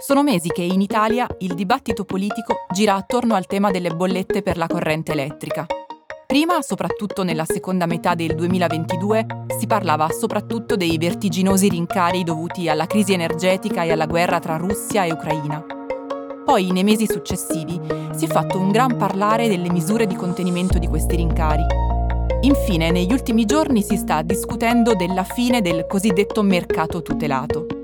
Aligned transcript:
Sono 0.00 0.22
mesi 0.22 0.48
che 0.50 0.62
in 0.62 0.80
Italia 0.80 1.26
il 1.38 1.54
dibattito 1.54 2.04
politico 2.04 2.66
gira 2.72 2.94
attorno 2.94 3.34
al 3.34 3.46
tema 3.46 3.72
delle 3.72 3.90
bollette 3.90 4.42
per 4.42 4.56
la 4.56 4.68
corrente 4.68 5.10
elettrica. 5.10 5.66
Prima, 6.24 6.62
soprattutto 6.62 7.24
nella 7.24 7.44
seconda 7.44 7.84
metà 7.84 8.14
del 8.14 8.36
2022, 8.36 9.26
si 9.58 9.66
parlava 9.66 10.08
soprattutto 10.10 10.76
dei 10.76 10.98
vertiginosi 10.98 11.68
rincari 11.68 12.22
dovuti 12.22 12.68
alla 12.68 12.86
crisi 12.86 13.12
energetica 13.12 13.82
e 13.82 13.90
alla 13.90 14.06
guerra 14.06 14.38
tra 14.38 14.56
Russia 14.56 15.02
e 15.02 15.10
Ucraina. 15.10 15.66
Poi, 16.44 16.70
nei 16.70 16.84
mesi 16.84 17.06
successivi, 17.06 17.80
si 18.14 18.26
è 18.26 18.28
fatto 18.28 18.56
un 18.56 18.70
gran 18.70 18.96
parlare 18.96 19.48
delle 19.48 19.68
misure 19.68 20.06
di 20.06 20.14
contenimento 20.14 20.78
di 20.78 20.86
questi 20.86 21.16
rincari. 21.16 21.64
Infine, 22.42 22.92
negli 22.92 23.12
ultimi 23.12 23.44
giorni 23.44 23.82
si 23.82 23.96
sta 23.96 24.22
discutendo 24.22 24.94
della 24.94 25.24
fine 25.24 25.60
del 25.60 25.86
cosiddetto 25.88 26.42
mercato 26.42 27.02
tutelato. 27.02 27.77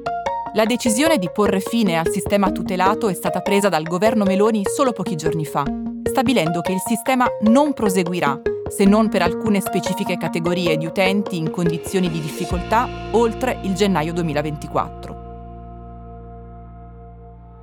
La 0.56 0.64
decisione 0.66 1.18
di 1.18 1.30
porre 1.32 1.58
fine 1.58 1.98
al 1.98 2.08
sistema 2.08 2.52
tutelato 2.52 3.08
è 3.08 3.14
stata 3.14 3.40
presa 3.40 3.68
dal 3.68 3.82
governo 3.82 4.22
Meloni 4.22 4.62
solo 4.64 4.92
pochi 4.92 5.16
giorni 5.16 5.44
fa, 5.44 5.64
stabilendo 6.04 6.60
che 6.60 6.70
il 6.70 6.78
sistema 6.78 7.26
non 7.40 7.72
proseguirà 7.72 8.40
se 8.68 8.84
non 8.84 9.08
per 9.08 9.22
alcune 9.22 9.60
specifiche 9.60 10.16
categorie 10.16 10.76
di 10.76 10.86
utenti 10.86 11.38
in 11.38 11.50
condizioni 11.50 12.08
di 12.08 12.20
difficoltà 12.20 12.88
oltre 13.10 13.58
il 13.62 13.74
gennaio 13.74 14.12
2024. 14.12 15.22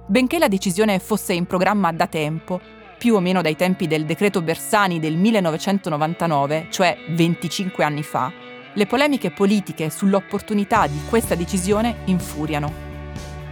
Benché 0.07 0.37
la 0.37 0.49
decisione 0.49 0.99
fosse 0.99 1.31
in 1.31 1.45
programma 1.45 1.93
da 1.93 2.07
tempo, 2.07 2.59
più 2.97 3.15
o 3.15 3.21
meno 3.21 3.41
dai 3.41 3.55
tempi 3.55 3.87
del 3.87 4.03
decreto 4.03 4.41
Bersani 4.41 4.99
del 4.99 5.15
1999, 5.15 6.67
cioè 6.69 6.97
25 7.07 7.85
anni 7.85 8.03
fa, 8.03 8.40
le 8.73 8.85
polemiche 8.85 9.31
politiche 9.31 9.89
sull'opportunità 9.89 10.87
di 10.87 10.99
questa 11.09 11.35
decisione 11.35 11.97
infuriano. 12.05 12.89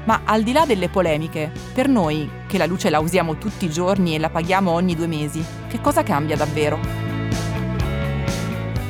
Ma 0.05 0.21
al 0.23 0.43
di 0.43 0.53
là 0.53 0.65
delle 0.65 0.89
polemiche, 0.89 1.51
per 1.73 1.87
noi, 1.87 2.29
che 2.47 2.57
la 2.57 2.65
luce 2.65 2.89
la 2.89 2.99
usiamo 2.99 3.37
tutti 3.37 3.65
i 3.65 3.69
giorni 3.69 4.15
e 4.15 4.19
la 4.19 4.29
paghiamo 4.29 4.71
ogni 4.71 4.95
due 4.95 5.07
mesi, 5.07 5.43
che 5.67 5.81
cosa 5.81 6.03
cambia 6.03 6.35
davvero? 6.35 6.79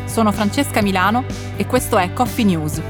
Sono 0.05 0.31
Francesca 0.31 0.81
Milano 0.81 1.25
e 1.55 1.65
questo 1.65 1.97
è 1.97 2.13
Coffee 2.13 2.45
News, 2.45 2.81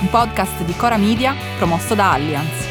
un 0.00 0.08
podcast 0.10 0.62
di 0.64 0.74
Cora 0.74 0.96
Media 0.96 1.34
promosso 1.56 1.94
da 1.94 2.12
Allianz. 2.12 2.61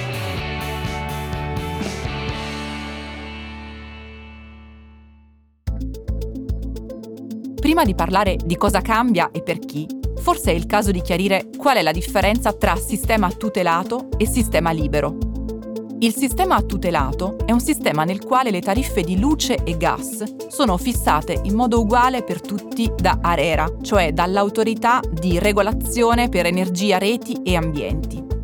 Prima 7.61 7.83
di 7.85 7.93
parlare 7.93 8.37
di 8.43 8.57
cosa 8.57 8.81
cambia 8.81 9.29
e 9.31 9.43
per 9.43 9.59
chi, 9.59 9.85
forse 10.19 10.51
è 10.51 10.55
il 10.55 10.65
caso 10.65 10.89
di 10.89 10.99
chiarire 10.99 11.45
qual 11.55 11.77
è 11.77 11.83
la 11.83 11.91
differenza 11.91 12.53
tra 12.53 12.75
sistema 12.75 13.29
tutelato 13.29 14.09
e 14.17 14.25
sistema 14.25 14.71
libero. 14.71 15.15
Il 15.99 16.15
sistema 16.15 16.59
tutelato 16.63 17.37
è 17.45 17.51
un 17.51 17.59
sistema 17.59 18.03
nel 18.03 18.25
quale 18.25 18.49
le 18.49 18.61
tariffe 18.61 19.03
di 19.03 19.19
luce 19.19 19.63
e 19.63 19.77
gas 19.77 20.47
sono 20.47 20.75
fissate 20.77 21.39
in 21.43 21.53
modo 21.53 21.81
uguale 21.81 22.23
per 22.23 22.41
tutti 22.41 22.91
da 22.97 23.19
ARERA, 23.21 23.75
cioè 23.83 24.11
dall'autorità 24.11 24.99
di 25.07 25.37
regolazione 25.37 26.29
per 26.29 26.47
energia, 26.47 26.97
reti 26.97 27.43
e 27.43 27.55
ambienti. 27.55 28.40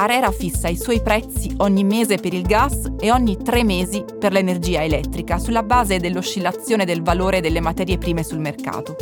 Arera 0.00 0.30
fissa 0.30 0.68
i 0.68 0.76
suoi 0.76 1.02
prezzi 1.02 1.52
ogni 1.56 1.82
mese 1.82 2.18
per 2.18 2.32
il 2.32 2.42
gas 2.42 2.88
e 3.00 3.10
ogni 3.10 3.36
tre 3.36 3.64
mesi 3.64 4.04
per 4.16 4.30
l'energia 4.30 4.84
elettrica 4.84 5.40
sulla 5.40 5.64
base 5.64 5.98
dell'oscillazione 5.98 6.84
del 6.84 7.02
valore 7.02 7.40
delle 7.40 7.58
materie 7.58 7.98
prime 7.98 8.22
sul 8.22 8.38
mercato. 8.38 8.94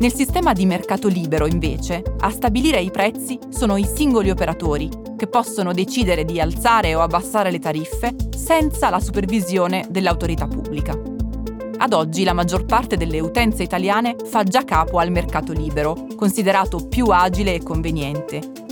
Nel 0.00 0.12
sistema 0.12 0.52
di 0.54 0.66
mercato 0.66 1.06
libero, 1.06 1.46
invece, 1.46 2.02
a 2.18 2.30
stabilire 2.30 2.80
i 2.80 2.90
prezzi 2.90 3.38
sono 3.48 3.76
i 3.76 3.84
singoli 3.84 4.30
operatori, 4.30 4.90
che 5.16 5.28
possono 5.28 5.72
decidere 5.72 6.24
di 6.24 6.40
alzare 6.40 6.96
o 6.96 7.00
abbassare 7.00 7.52
le 7.52 7.60
tariffe 7.60 8.16
senza 8.36 8.90
la 8.90 8.98
supervisione 8.98 9.86
dell'autorità 9.88 10.48
pubblica. 10.48 10.98
Ad 11.76 11.92
oggi 11.92 12.24
la 12.24 12.32
maggior 12.32 12.64
parte 12.64 12.96
delle 12.96 13.20
utenze 13.20 13.62
italiane 13.62 14.16
fa 14.24 14.42
già 14.42 14.64
capo 14.64 14.98
al 14.98 15.12
mercato 15.12 15.52
libero, 15.52 16.08
considerato 16.16 16.88
più 16.88 17.06
agile 17.06 17.54
e 17.54 17.62
conveniente, 17.62 18.66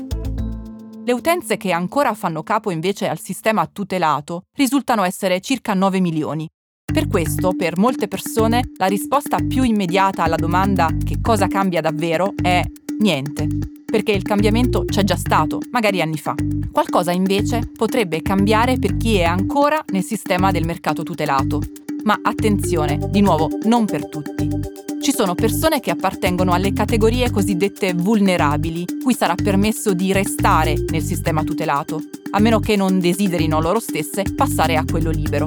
le 1.07 1.13
utenze 1.13 1.57
che 1.57 1.71
ancora 1.71 2.15
fanno 2.15 2.43
capo 2.43 2.73
invece 2.73 3.09
al 3.09 3.21
sistema 3.21 3.65
tutelato 3.67 4.43
risultano 4.57 5.05
essere 5.05 5.41
circa 5.41 5.73
9 5.73 6.01
milioni. 6.01 6.49
Per 6.85 7.07
questo, 7.07 7.53
per 7.57 7.79
molte 7.79 8.09
persone, 8.09 8.73
la 8.77 8.87
risposta 8.87 9.39
più 9.39 9.63
immediata 9.63 10.25
alla 10.25 10.35
domanda 10.35 10.91
che 11.05 11.21
cosa 11.21 11.47
cambia 11.47 11.81
davvero 11.81 12.33
è 12.43 12.61
niente, 12.99 13.47
perché 13.85 14.11
il 14.11 14.23
cambiamento 14.23 14.85
c'è 14.85 15.05
già 15.05 15.17
stato, 15.17 15.61
magari 15.71 16.01
anni 16.01 16.19
fa. 16.19 16.35
Qualcosa 16.73 17.13
invece 17.13 17.71
potrebbe 17.73 18.21
cambiare 18.21 18.77
per 18.77 18.97
chi 18.97 19.17
è 19.17 19.25
ancora 19.25 19.85
nel 19.93 20.03
sistema 20.03 20.51
del 20.51 20.67
mercato 20.67 21.05
tutelato. 21.05 21.61
Ma 22.03 22.19
attenzione, 22.21 22.99
di 23.11 23.21
nuovo, 23.21 23.49
non 23.63 23.85
per 23.85 24.09
tutti. 24.09 24.86
Ci 25.07 25.13
sono 25.13 25.37
persone 25.37 25.79
che 25.79 25.93
appartengono 25.93 26.51
alle 26.51 26.73
categorie 26.73 27.31
cosiddette 27.31 27.95
vulnerabili, 27.95 28.85
cui 29.05 29.15
sarà 29.15 29.37
permesso 29.37 29.95
di 29.95 30.13
restare 30.13 30.75
nel 30.89 31.05
sistema 31.05 31.45
tutelato, 31.45 32.03
a 32.33 32.41
meno 32.41 32.59
che 32.59 32.75
non 32.75 32.99
desiderino 32.99 33.61
loro 33.61 33.79
stesse 33.79 34.25
passare 34.35 34.77
a 34.77 34.85
quello 34.85 35.11
libero. 35.11 35.47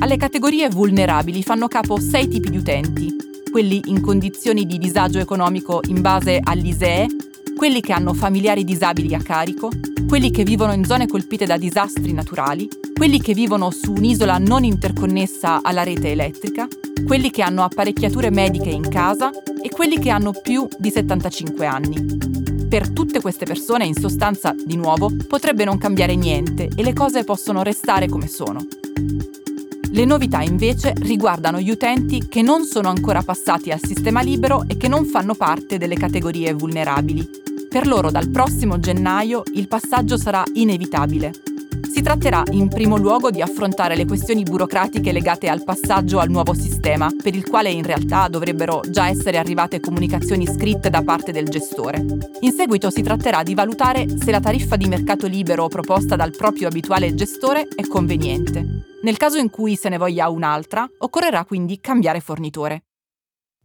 Alle 0.00 0.16
categorie 0.16 0.70
vulnerabili 0.70 1.42
fanno 1.42 1.68
capo 1.68 2.00
sei 2.00 2.26
tipi 2.26 2.48
di 2.48 2.56
utenti, 2.56 3.14
quelli 3.52 3.82
in 3.84 4.00
condizioni 4.00 4.64
di 4.64 4.78
disagio 4.78 5.18
economico 5.18 5.80
in 5.88 6.00
base 6.00 6.40
all'ISEE, 6.42 7.06
quelli 7.54 7.82
che 7.82 7.92
hanno 7.92 8.14
familiari 8.14 8.64
disabili 8.64 9.14
a 9.14 9.20
carico, 9.20 9.68
quelli 10.08 10.30
che 10.30 10.42
vivono 10.42 10.72
in 10.72 10.86
zone 10.86 11.06
colpite 11.06 11.44
da 11.44 11.58
disastri 11.58 12.14
naturali, 12.14 12.66
quelli 12.94 13.20
che 13.20 13.34
vivono 13.34 13.70
su 13.70 13.92
un'isola 13.92 14.38
non 14.38 14.64
interconnessa 14.64 15.60
alla 15.62 15.82
rete 15.82 16.12
elettrica, 16.12 16.66
quelli 17.06 17.30
che 17.30 17.42
hanno 17.42 17.64
apparecchiature 17.64 18.30
mediche 18.30 18.70
in 18.70 18.88
casa 18.88 19.30
e 19.62 19.68
quelli 19.70 19.98
che 19.98 20.10
hanno 20.10 20.32
più 20.32 20.68
di 20.78 20.90
75 20.90 21.66
anni. 21.66 22.18
Per 22.68 22.90
tutte 22.90 23.20
queste 23.20 23.44
persone, 23.44 23.84
in 23.84 23.94
sostanza, 23.94 24.54
di 24.56 24.76
nuovo, 24.76 25.10
potrebbe 25.28 25.64
non 25.64 25.78
cambiare 25.78 26.14
niente 26.14 26.68
e 26.74 26.82
le 26.82 26.92
cose 26.92 27.24
possono 27.24 27.62
restare 27.62 28.08
come 28.08 28.26
sono. 28.26 28.66
Le 29.90 30.04
novità 30.04 30.42
invece 30.42 30.92
riguardano 31.02 31.60
gli 31.60 31.70
utenti 31.70 32.26
che 32.28 32.42
non 32.42 32.64
sono 32.64 32.88
ancora 32.88 33.22
passati 33.22 33.70
al 33.70 33.80
sistema 33.80 34.22
libero 34.22 34.64
e 34.66 34.76
che 34.76 34.88
non 34.88 35.04
fanno 35.04 35.34
parte 35.34 35.78
delle 35.78 35.94
categorie 35.94 36.52
vulnerabili. 36.52 37.28
Per 37.68 37.86
loro 37.86 38.10
dal 38.10 38.28
prossimo 38.28 38.80
gennaio 38.80 39.42
il 39.54 39.68
passaggio 39.68 40.16
sarà 40.16 40.42
inevitabile 40.54 41.32
si 41.84 42.02
tratterà 42.02 42.42
in 42.50 42.68
primo 42.68 42.96
luogo 42.96 43.30
di 43.30 43.40
affrontare 43.40 43.96
le 43.96 44.06
questioni 44.06 44.42
burocratiche 44.42 45.12
legate 45.12 45.48
al 45.48 45.64
passaggio 45.64 46.18
al 46.18 46.30
nuovo 46.30 46.54
sistema, 46.54 47.08
per 47.22 47.34
il 47.34 47.48
quale 47.48 47.70
in 47.70 47.82
realtà 47.82 48.28
dovrebbero 48.28 48.80
già 48.88 49.08
essere 49.08 49.38
arrivate 49.38 49.80
comunicazioni 49.80 50.46
scritte 50.46 50.90
da 50.90 51.02
parte 51.02 51.32
del 51.32 51.48
gestore. 51.48 52.04
In 52.40 52.52
seguito 52.52 52.90
si 52.90 53.02
tratterà 53.02 53.42
di 53.42 53.54
valutare 53.54 54.06
se 54.18 54.30
la 54.30 54.40
tariffa 54.40 54.76
di 54.76 54.88
mercato 54.88 55.26
libero 55.26 55.68
proposta 55.68 56.16
dal 56.16 56.34
proprio 56.36 56.68
abituale 56.68 57.14
gestore 57.14 57.68
è 57.74 57.86
conveniente. 57.86 58.84
Nel 59.02 59.16
caso 59.16 59.38
in 59.38 59.50
cui 59.50 59.76
se 59.76 59.90
ne 59.90 59.98
voglia 59.98 60.30
un'altra, 60.30 60.88
occorrerà 60.98 61.44
quindi 61.44 61.78
cambiare 61.80 62.20
fornitore. 62.20 62.84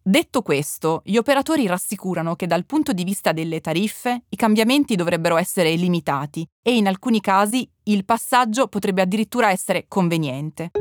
Detto 0.09 0.41
questo, 0.41 1.01
gli 1.05 1.17
operatori 1.17 1.67
rassicurano 1.67 2.35
che 2.35 2.47
dal 2.47 2.65
punto 2.65 2.93
di 2.93 3.03
vista 3.03 3.31
delle 3.31 3.61
tariffe 3.61 4.23
i 4.29 4.35
cambiamenti 4.35 4.95
dovrebbero 4.95 5.37
essere 5.37 5.75
limitati 5.75 6.43
e 6.63 6.75
in 6.75 6.87
alcuni 6.87 7.21
casi 7.21 7.69
il 7.83 8.05
passaggio 8.05 8.65
potrebbe 8.65 9.03
addirittura 9.03 9.51
essere 9.51 9.85
conveniente. 9.87 10.71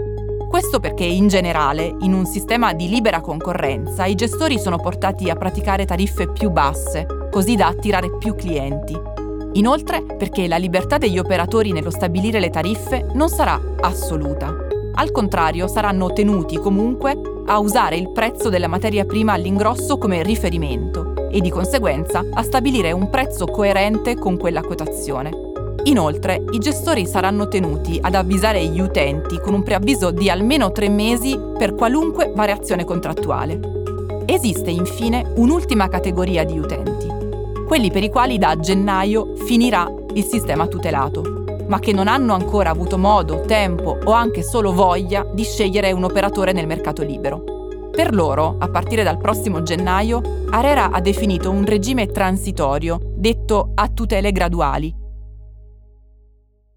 Questo 0.48 0.80
perché 0.80 1.04
in 1.04 1.28
generale, 1.28 1.94
in 2.00 2.14
un 2.14 2.24
sistema 2.24 2.72
di 2.72 2.88
libera 2.88 3.20
concorrenza, 3.20 4.06
i 4.06 4.14
gestori 4.14 4.58
sono 4.58 4.78
portati 4.78 5.28
a 5.28 5.36
praticare 5.36 5.84
tariffe 5.84 6.32
più 6.32 6.48
basse, 6.48 7.06
così 7.30 7.54
da 7.54 7.66
attirare 7.66 8.16
più 8.16 8.34
clienti. 8.34 8.98
Inoltre 9.52 10.04
perché 10.04 10.48
la 10.48 10.56
libertà 10.56 10.96
degli 10.96 11.18
operatori 11.18 11.72
nello 11.72 11.90
stabilire 11.90 12.40
le 12.40 12.48
tariffe 12.48 13.06
non 13.12 13.28
sarà 13.28 13.60
assoluta. 13.82 14.56
Al 14.94 15.10
contrario, 15.10 15.68
saranno 15.68 16.14
tenuti 16.14 16.56
comunque 16.56 17.36
a 17.48 17.58
usare 17.60 17.96
il 17.96 18.10
prezzo 18.10 18.50
della 18.50 18.68
materia 18.68 19.06
prima 19.06 19.32
all'ingrosso 19.32 19.96
come 19.96 20.22
riferimento 20.22 21.30
e 21.30 21.40
di 21.40 21.48
conseguenza 21.48 22.22
a 22.30 22.42
stabilire 22.42 22.92
un 22.92 23.08
prezzo 23.08 23.46
coerente 23.46 24.16
con 24.16 24.36
quella 24.36 24.60
quotazione. 24.60 25.46
Inoltre, 25.84 26.44
i 26.50 26.58
gestori 26.58 27.06
saranno 27.06 27.48
tenuti 27.48 27.98
ad 28.00 28.14
avvisare 28.14 28.62
gli 28.66 28.80
utenti 28.80 29.40
con 29.40 29.54
un 29.54 29.62
preavviso 29.62 30.10
di 30.10 30.28
almeno 30.28 30.72
tre 30.72 30.90
mesi 30.90 31.40
per 31.56 31.74
qualunque 31.74 32.32
variazione 32.34 32.84
contrattuale. 32.84 33.58
Esiste 34.26 34.70
infine 34.70 35.32
un'ultima 35.36 35.88
categoria 35.88 36.44
di 36.44 36.58
utenti, 36.58 37.06
quelli 37.66 37.90
per 37.90 38.02
i 38.02 38.10
quali 38.10 38.36
da 38.36 38.58
gennaio 38.58 39.34
finirà 39.36 39.90
il 40.12 40.24
sistema 40.24 40.66
tutelato 40.66 41.37
ma 41.68 41.78
che 41.78 41.92
non 41.92 42.08
hanno 42.08 42.34
ancora 42.34 42.70
avuto 42.70 42.98
modo, 42.98 43.42
tempo 43.42 43.98
o 44.04 44.10
anche 44.12 44.42
solo 44.42 44.72
voglia 44.72 45.24
di 45.32 45.44
scegliere 45.44 45.92
un 45.92 46.04
operatore 46.04 46.52
nel 46.52 46.66
mercato 46.66 47.02
libero. 47.02 47.56
Per 47.90 48.14
loro, 48.14 48.56
a 48.58 48.68
partire 48.68 49.02
dal 49.02 49.18
prossimo 49.18 49.62
gennaio, 49.62 50.46
Arera 50.50 50.90
ha 50.90 51.00
definito 51.00 51.50
un 51.50 51.64
regime 51.64 52.06
transitorio, 52.06 53.00
detto 53.16 53.72
a 53.74 53.88
tutele 53.88 54.30
graduali. 54.30 54.94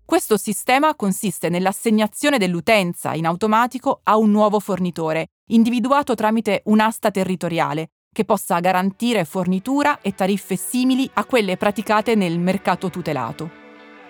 Questo 0.03 0.35
sistema 0.35 0.95
consiste 0.95 1.47
nell'assegnazione 1.47 2.37
dell'utenza 2.37 3.13
in 3.13 3.25
automatico 3.25 4.01
a 4.03 4.17
un 4.17 4.31
nuovo 4.31 4.59
fornitore, 4.59 5.27
individuato 5.51 6.15
tramite 6.15 6.63
un'asta 6.65 7.11
territoriale, 7.11 7.91
che 8.11 8.25
possa 8.25 8.59
garantire 8.59 9.23
fornitura 9.23 10.01
e 10.01 10.13
tariffe 10.13 10.57
simili 10.57 11.09
a 11.13 11.23
quelle 11.23 11.55
praticate 11.55 12.15
nel 12.15 12.39
mercato 12.39 12.89
tutelato. 12.89 13.60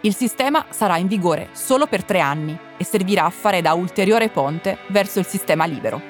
Il 0.04 0.16
sistema 0.16 0.66
sarà 0.70 0.98
in 0.98 1.06
vigore 1.06 1.50
solo 1.52 1.86
per 1.86 2.04
tre 2.04 2.20
anni 2.20 2.58
e 2.76 2.84
servirà 2.84 3.26
a 3.26 3.30
fare 3.30 3.62
da 3.62 3.74
ulteriore 3.74 4.30
ponte 4.30 4.80
verso 4.88 5.20
il 5.20 5.28
sistema 5.28 5.66
libero. 5.66 6.02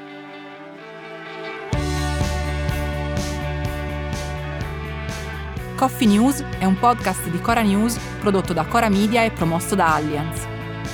Coffee 5.76 6.08
News 6.08 6.42
è 6.58 6.64
un 6.64 6.80
podcast 6.80 7.28
di 7.28 7.42
Cora 7.42 7.62
News 7.62 8.00
prodotto 8.22 8.54
da 8.54 8.64
Cora 8.64 8.88
Media 8.88 9.24
e 9.24 9.32
promosso 9.32 9.76
da 9.76 9.96
Allianz. 9.96 10.48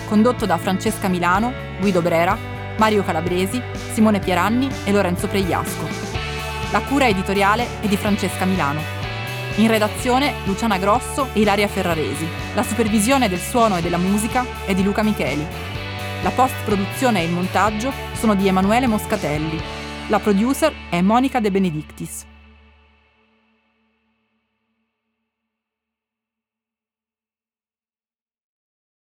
Condotto 0.07 0.47
da 0.47 0.57
Francesca 0.57 1.07
Milano, 1.07 1.53
Guido 1.79 2.01
Brera, 2.01 2.35
Mario 2.77 3.03
Calabresi, 3.03 3.61
Simone 3.91 4.17
Pieranni 4.17 4.71
e 4.85 4.91
Lorenzo 4.91 5.27
Pregliasco. 5.27 5.87
La 6.71 6.81
cura 6.81 7.07
editoriale 7.07 7.79
è 7.79 7.87
di 7.87 7.95
Francesca 7.95 8.45
Milano. 8.45 8.96
In 9.57 9.69
redazione 9.69 10.35
Luciana 10.45 10.77
Grosso 10.77 11.29
e 11.33 11.39
Ilaria 11.39 11.67
Ferraresi. 11.67 12.27
La 12.53 12.61
supervisione 12.61 13.27
del 13.27 13.39
suono 13.39 13.77
e 13.77 13.81
della 13.81 13.97
musica 13.97 14.45
è 14.67 14.75
di 14.75 14.83
Luca 14.83 15.01
Micheli. 15.01 15.43
La 16.21 16.29
post-produzione 16.29 17.21
e 17.21 17.25
il 17.25 17.31
montaggio 17.31 17.91
sono 18.13 18.35
di 18.35 18.47
Emanuele 18.47 18.85
Moscatelli. 18.85 19.59
La 20.09 20.19
producer 20.19 20.71
è 20.91 21.01
Monica 21.01 21.39
De 21.39 21.49
Benedictis. 21.49 22.25